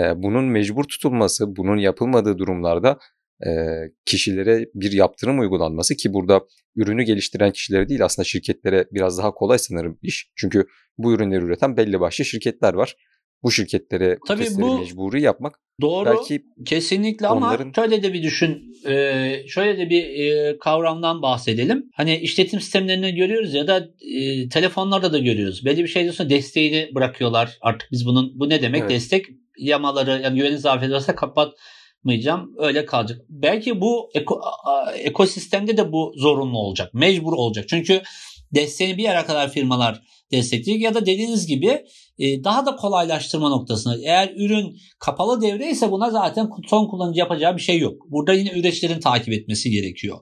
[0.00, 2.96] E, bunun mecbur tutulması, bunun yapılmadığı durumlarda e,
[4.06, 6.40] kişilere bir yaptırım uygulanması ki burada
[6.76, 10.30] ürünü geliştiren kişilere değil aslında şirketlere biraz daha kolay sanırım iş.
[10.36, 10.66] Çünkü
[10.98, 12.96] bu ürünleri üreten belli başlı şirketler var.
[13.42, 17.64] Bu şirketlere Tabii bu mecburi yapmak doğru belki kesinlikle onların...
[17.64, 21.90] ama şöyle de bir düşün e, şöyle de bir e, kavramdan bahsedelim.
[21.94, 25.64] Hani işletim sistemlerini görüyoruz ya da e, telefonlarda da görüyoruz.
[25.64, 27.58] Belli bir şey diyorsun desteğini bırakıyorlar.
[27.60, 28.80] Artık biz bunun bu ne demek?
[28.80, 28.90] Evet.
[28.90, 29.26] Destek
[29.58, 31.54] yamaları yani güvenlik zafiyeti varsa kapat
[32.08, 32.54] yapmayacağım.
[32.58, 33.20] Öyle kalacak.
[33.28, 34.40] Belki bu eko,
[34.94, 36.94] ekosistemde de bu zorunlu olacak.
[36.94, 37.64] Mecbur olacak.
[37.68, 38.02] Çünkü
[38.54, 41.84] desteğini bir yere kadar firmalar destekleyecek ya da dediğiniz gibi
[42.18, 43.96] e, daha da kolaylaştırma noktasına.
[44.04, 48.02] Eğer ürün kapalı devre ise buna zaten son kullanıcı yapacağı bir şey yok.
[48.10, 50.18] Burada yine üreticilerin takip etmesi gerekiyor.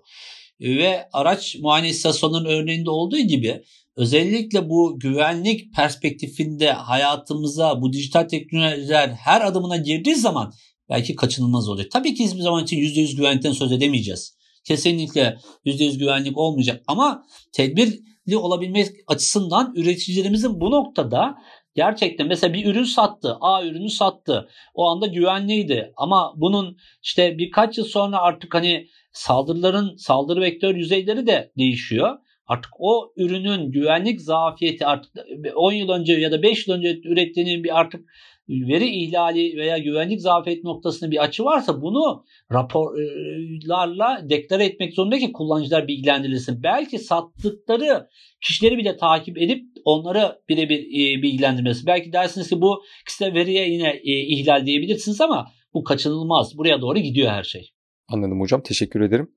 [0.60, 3.62] Ve araç muayene istasyonlarının örneğinde olduğu gibi
[3.96, 10.52] özellikle bu güvenlik perspektifinde hayatımıza bu dijital teknolojiler her adımına girdiği zaman
[10.90, 11.90] belki kaçınılmaz olacak.
[11.90, 14.36] Tabii ki hiçbir zaman için %100 güvenlikten söz edemeyeceğiz.
[14.64, 17.22] Kesinlikle %100 güvenlik olmayacak ama
[17.52, 21.34] tedbirli olabilmek açısından üreticilerimizin bu noktada
[21.74, 23.36] gerçekten mesela bir ürün sattı.
[23.40, 24.48] A ürünü sattı.
[24.74, 25.92] O anda güvenliydi.
[25.96, 32.18] Ama bunun işte birkaç yıl sonra artık hani saldırıların saldırı vektör yüzeyleri de değişiyor.
[32.46, 35.12] artık o ürünün güvenlik zafiyeti artık
[35.56, 38.08] 10 yıl önce ya da 5 yıl önce ürettiğinin bir artık
[38.48, 45.32] veri ihlali veya güvenlik zafiyet noktasında bir açı varsa bunu raporlarla deklare etmek zorunda ki
[45.32, 46.62] kullanıcılar bilgilendirilsin.
[46.62, 48.08] Belki sattıkları
[48.40, 51.86] kişileri bile takip edip onları birebir e, bilgilendirmesi.
[51.86, 56.58] Belki dersiniz ki bu kişisel veriye yine e, ihlal diyebilirsiniz ama bu kaçınılmaz.
[56.58, 57.70] Buraya doğru gidiyor her şey.
[58.08, 58.62] Anladım hocam.
[58.62, 59.28] Teşekkür ederim.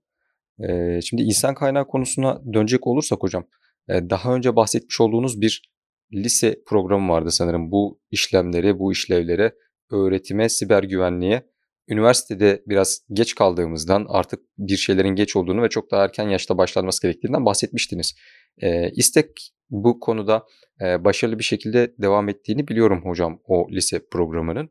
[0.59, 3.47] Ee, şimdi insan kaynağı konusuna dönecek olursak hocam,
[3.89, 5.71] e, daha önce bahsetmiş olduğunuz bir
[6.13, 7.71] lise programı vardı sanırım.
[7.71, 9.53] Bu işlemleri, bu işlevlere,
[9.91, 11.43] öğretime, siber güvenliğe
[11.89, 17.01] üniversitede biraz geç kaldığımızdan artık bir şeylerin geç olduğunu ve çok daha erken yaşta başlanması
[17.01, 18.15] gerektiğinden bahsetmiştiniz.
[18.61, 19.27] E, istek
[19.69, 20.43] bu konuda
[20.81, 24.69] e, başarılı bir şekilde devam ettiğini biliyorum hocam o lise programının.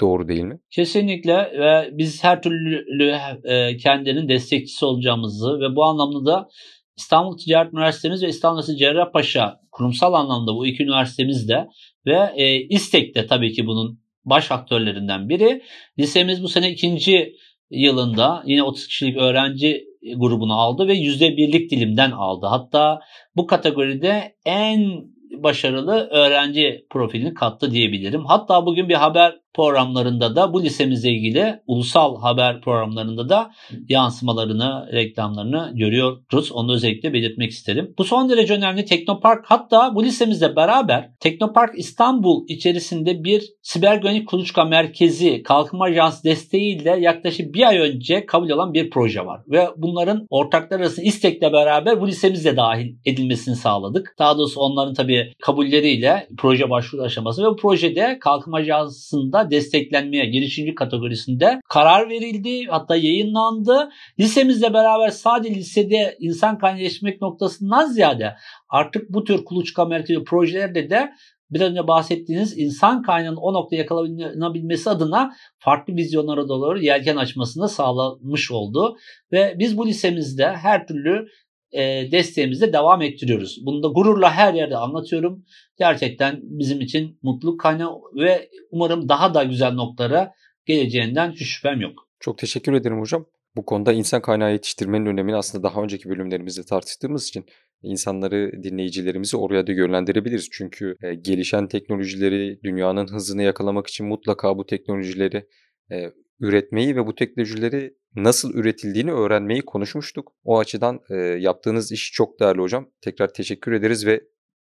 [0.00, 0.60] Doğru değil mi?
[0.70, 6.48] Kesinlikle ve biz her türlü e, kendilerinin destekçisi olacağımızı ve bu anlamda da
[6.96, 11.68] İstanbul Ticaret Üniversitemiz ve İstanbul Cerrahpaşa kurumsal anlamda bu iki üniversitemiz de
[12.06, 15.62] ve e, İSTEK de tabii ki bunun baş aktörlerinden biri.
[15.98, 17.32] Lisemiz bu sene ikinci
[17.70, 19.84] yılında yine 30 kişilik öğrenci
[20.16, 22.46] grubunu aldı ve %1'lik dilimden aldı.
[22.46, 23.00] Hatta
[23.36, 25.04] bu kategoride en
[25.42, 28.24] başarılı öğrenci profilini kattı diyebilirim.
[28.24, 33.50] Hatta bugün bir haber programlarında da bu lisemizle ilgili ulusal haber programlarında da
[33.88, 36.52] yansımalarını, reklamlarını görüyoruz.
[36.52, 37.94] Onu özellikle belirtmek isterim.
[37.98, 38.84] Bu son derece önemli.
[38.84, 46.24] Teknopark hatta bu lisemizle beraber Teknopark İstanbul içerisinde bir siber güvenlik kuluçka merkezi kalkınma ajansı
[46.24, 49.40] desteğiyle yaklaşık bir ay önce kabul olan bir proje var.
[49.48, 54.14] Ve bunların ortaklar arasında istekle beraber bu lisemizle dahil edilmesini sağladık.
[54.18, 60.74] Daha doğrusu onların tabii kabulleriyle proje başvuru aşaması ve bu projede kalkınma ajansında desteklenmeye girişimci
[60.74, 62.66] kategorisinde karar verildi.
[62.66, 63.90] Hatta yayınlandı.
[64.20, 68.34] Lisemizle beraber sadece lisede insan kaynaklaşmak noktasından ziyade
[68.68, 71.10] artık bu tür kuluçka merkezi projelerde de
[71.50, 78.50] biraz önce bahsettiğiniz insan kaynağının o noktaya yakalanabilmesi adına farklı vizyonlara doğru yelken açmasını sağlamış
[78.50, 78.96] oldu.
[79.32, 81.26] Ve biz bu lisemizde her türlü
[81.72, 83.58] e, desteğimizde devam ettiriyoruz.
[83.66, 85.44] Bunu da gururla her yerde anlatıyorum.
[85.78, 90.32] Gerçekten bizim için mutluluk kaynağı ve umarım daha da güzel noktalara
[90.66, 92.08] geleceğinden hiç şüphem yok.
[92.20, 93.26] Çok teşekkür ederim hocam.
[93.56, 97.44] Bu konuda insan kaynağı yetiştirmenin önemini aslında daha önceki bölümlerimizde tartıştığımız için
[97.82, 100.48] insanları, dinleyicilerimizi oraya da yönlendirebiliriz.
[100.52, 105.46] Çünkü e, gelişen teknolojileri, dünyanın hızını yakalamak için mutlaka bu teknolojileri
[105.92, 110.32] e, üretmeyi ve bu teknolojileri nasıl üretildiğini öğrenmeyi konuşmuştuk.
[110.44, 112.90] O açıdan e, yaptığınız iş çok değerli hocam.
[113.00, 114.20] Tekrar teşekkür ederiz ve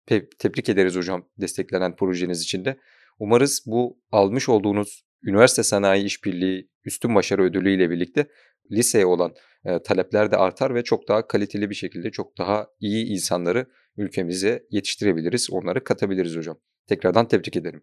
[0.07, 2.77] te- tebrik ederiz hocam desteklenen projeniz için de.
[3.19, 8.27] Umarız bu almış olduğunuz üniversite sanayi işbirliği üstün başarı ödülü ile birlikte
[8.71, 9.35] liseye olan
[9.65, 14.67] e, talepler de artar ve çok daha kaliteli bir şekilde çok daha iyi insanları ülkemize
[14.71, 15.51] yetiştirebiliriz.
[15.51, 16.59] Onları katabiliriz hocam.
[16.87, 17.83] Tekrardan tebrik ederim.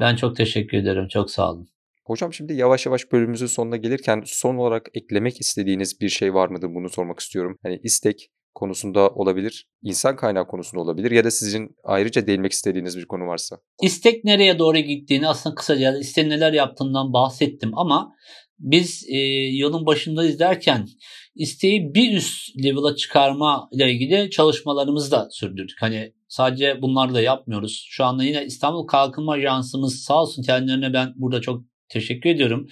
[0.00, 1.08] Ben çok teşekkür ederim.
[1.08, 1.68] Çok sağ olun.
[2.04, 6.68] Hocam şimdi yavaş yavaş bölümümüzün sonuna gelirken son olarak eklemek istediğiniz bir şey var mıdır
[6.74, 7.58] bunu sormak istiyorum.
[7.62, 13.06] Hani istek konusunda olabilir, insan kaynağı konusunda olabilir ya da sizin ayrıca değinmek istediğiniz bir
[13.06, 13.56] konu varsa.
[13.82, 18.12] İstek nereye doğru gittiğini aslında kısaca isteğin neler yaptığından bahsettim ama
[18.58, 19.18] biz e,
[19.56, 20.86] yolun başında izlerken
[21.34, 25.76] isteği bir üst level'a çıkarma ile ilgili çalışmalarımızı da sürdürdük.
[25.80, 27.86] Hani sadece bunları da yapmıyoruz.
[27.90, 32.66] Şu anda yine İstanbul Kalkınma Ajansımız sağ olsun kendilerine ben burada çok teşekkür ediyorum.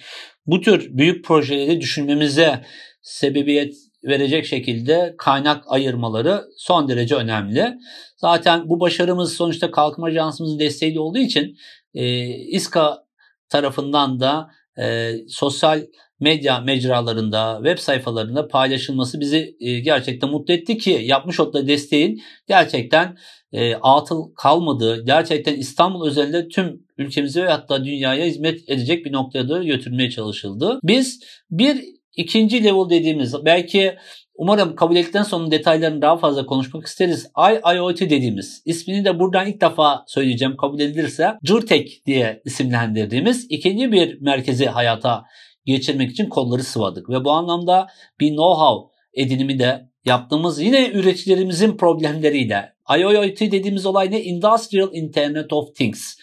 [0.45, 2.65] Bu tür büyük projeleri düşünmemize
[3.01, 7.73] sebebiyet verecek şekilde kaynak ayırmaları son derece önemli.
[8.17, 11.57] Zaten bu başarımız sonuçta Kalkınma Ajansımızın desteğiyle olduğu için
[11.93, 13.03] e, İSKA
[13.49, 14.47] tarafından da
[14.81, 15.81] e, sosyal
[16.21, 23.17] medya mecralarında, web sayfalarında paylaşılması bizi e, gerçekten mutlu etti ki yapmış olduğu desteğin gerçekten
[23.53, 29.49] e, atıl kalmadığı, gerçekten İstanbul özelinde tüm ülkemize ve hatta dünyaya hizmet edecek bir noktaya
[29.49, 30.79] doğru götürmeye çalışıldı.
[30.83, 31.83] Biz bir
[32.17, 33.95] ikinci level dediğimiz belki
[34.41, 37.31] Umarım kabul edildikten sonra detaylarını daha fazla konuşmak isteriz.
[37.73, 44.21] IIoT dediğimiz ismini de buradan ilk defa söyleyeceğim kabul edilirse Jurtek diye isimlendirdiğimiz ikinci bir
[44.21, 45.23] merkezi hayata
[45.65, 47.09] geçirmek için kolları sıvadık.
[47.09, 47.87] Ve bu anlamda
[48.19, 52.73] bir know-how edinimi de yaptığımız yine üreticilerimizin problemleriyle.
[52.99, 54.23] IoT dediğimiz olay ne?
[54.23, 56.15] Industrial Internet of Things.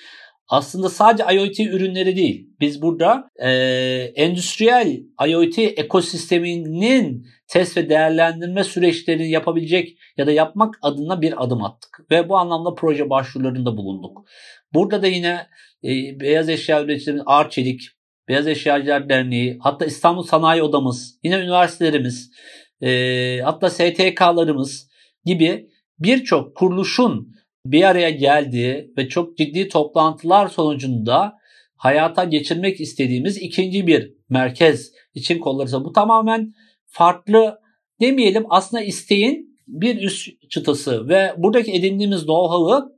[0.48, 2.48] Aslında sadece IoT ürünleri değil.
[2.60, 3.50] Biz burada e,
[4.14, 12.00] endüstriyel IoT ekosisteminin test ve değerlendirme süreçlerini yapabilecek ya da yapmak adına bir adım attık.
[12.10, 14.26] Ve bu anlamda proje başvurularında bulunduk.
[14.74, 15.46] Burada da yine
[15.84, 17.80] e, Beyaz Eşya Üreticilerimiz Arçelik,
[18.28, 22.30] Beyaz Eşyacılar Derneği, hatta İstanbul Sanayi Odamız, yine üniversitelerimiz,
[22.82, 24.90] e, hatta STK'larımız
[25.24, 27.34] gibi birçok kuruluşun
[27.66, 31.38] bir araya geldiği ve çok ciddi toplantılar sonucunda
[31.76, 36.52] hayata geçirmek istediğimiz ikinci bir merkez için kollarsa bu tamamen
[36.86, 37.58] farklı
[38.00, 42.97] demeyelim aslında isteğin bir üst çıtası ve buradaki edindiğimiz know-how'ı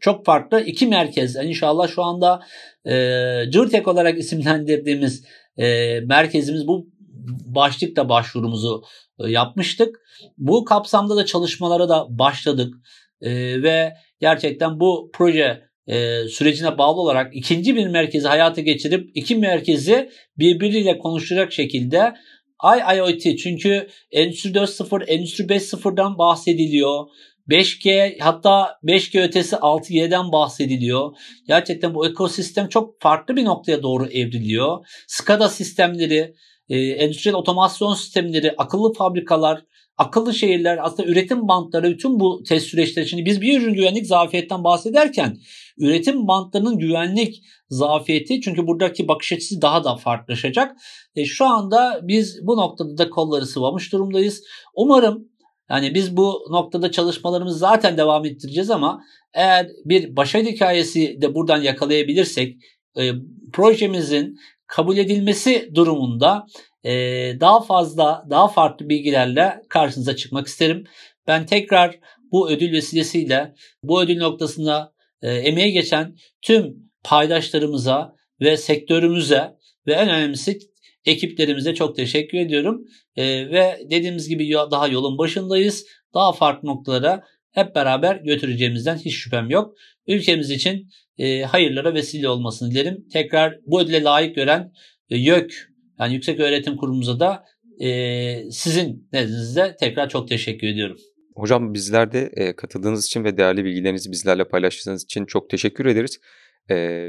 [0.00, 2.40] çok farklı iki merkez inşallah şu anda
[2.86, 2.94] e,
[3.50, 5.24] Cırtek olarak isimlendirdiğimiz
[5.56, 6.86] e, merkezimiz bu
[7.46, 8.82] başlıkta başvurumuzu
[9.18, 10.00] e, yapmıştık.
[10.38, 12.74] Bu kapsamda da çalışmalara da başladık
[13.20, 19.36] e, ve gerçekten bu proje e, sürecine bağlı olarak ikinci bir merkezi hayata geçirip iki
[19.36, 22.14] merkezi birbiriyle konuşacak şekilde
[22.64, 27.06] IIoT çünkü Endüstri 4.0, Endüstri 5.0'dan bahsediliyor.
[27.50, 31.16] 5G hatta 5G ötesi 6G'den bahsediliyor.
[31.48, 34.86] Gerçekten bu ekosistem çok farklı bir noktaya doğru evriliyor.
[35.06, 36.34] SCADA sistemleri,
[36.68, 39.62] e, endüstriyel otomasyon sistemleri, akıllı fabrikalar,
[39.96, 43.08] akıllı şehirler, aslında üretim bantları, bütün bu test süreçleri.
[43.08, 45.36] Şimdi biz bir ürün güvenlik zafiyetten bahsederken
[45.78, 50.76] üretim bantlarının güvenlik zafiyeti çünkü buradaki bakış açısı daha da farklılaşacak.
[51.16, 54.42] E, şu anda biz bu noktada da kolları sıvamış durumdayız.
[54.74, 55.29] Umarım
[55.70, 59.04] yani biz bu noktada çalışmalarımızı zaten devam ettireceğiz ama
[59.34, 62.56] eğer bir başarı hikayesi de buradan yakalayabilirsek
[62.98, 63.12] e,
[63.52, 66.46] projemizin kabul edilmesi durumunda
[66.84, 66.92] e,
[67.40, 70.84] daha fazla, daha farklı bilgilerle karşınıza çıkmak isterim.
[71.26, 71.98] Ben tekrar
[72.32, 79.56] bu ödül vesilesiyle bu ödül noktasında e, emeğe geçen tüm paydaşlarımıza ve sektörümüze
[79.86, 80.58] ve en önemlisi
[81.04, 82.84] ekiplerimize çok teşekkür ediyorum.
[83.16, 85.86] E, ve dediğimiz gibi daha yolun başındayız.
[86.14, 89.74] Daha farklı noktalara hep beraber götüreceğimizden hiç şüphem yok.
[90.06, 93.08] Ülkemiz için e, hayırlara vesile olmasını dilerim.
[93.12, 94.72] Tekrar bu ödüle layık gören
[95.10, 95.52] e, YÖK
[96.00, 97.44] yani Yüksek Öğretim Kurumu'za da
[97.80, 100.96] e, sizin nezdinizde tekrar çok teşekkür ediyorum.
[101.34, 106.20] Hocam bizler de e, katıldığınız için ve değerli bilgilerinizi bizlerle paylaştığınız için çok teşekkür ederiz.
[106.70, 107.06] E,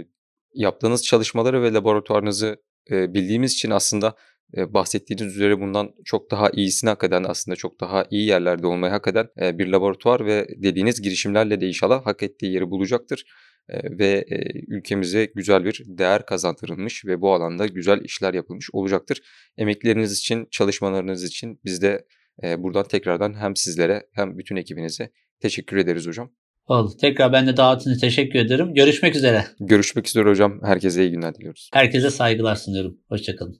[0.53, 2.57] yaptığınız çalışmaları ve laboratuvarınızı
[2.91, 4.15] bildiğimiz için aslında
[4.57, 9.07] bahsettiğiniz üzere bundan çok daha iyisini hak eden aslında çok daha iyi yerlerde olmayı hak
[9.07, 13.25] eden bir laboratuvar ve dediğiniz girişimlerle de inşallah hak ettiği yeri bulacaktır.
[13.69, 14.25] Ve
[14.67, 19.21] ülkemize güzel bir değer kazandırılmış ve bu alanda güzel işler yapılmış olacaktır.
[19.57, 22.05] Emekleriniz için, çalışmalarınız için biz de
[22.57, 26.31] buradan tekrardan hem sizlere hem bütün ekibinize teşekkür ederiz hocam.
[26.71, 26.97] Oldu.
[27.01, 28.73] Tekrar ben de davetinize teşekkür ederim.
[28.73, 29.45] Görüşmek üzere.
[29.59, 30.59] Görüşmek üzere hocam.
[30.63, 31.69] Herkese iyi günler diliyoruz.
[31.73, 32.97] Herkese saygılar sunuyorum.
[33.09, 33.59] Hoşçakalın.